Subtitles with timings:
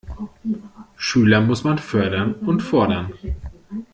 [0.95, 3.13] Schüler muss man fördern und fordern.